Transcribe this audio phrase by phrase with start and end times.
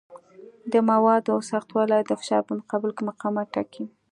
[0.71, 3.85] د موادو سختوالی د فشار په مقابل کې مقاومت ټاکي.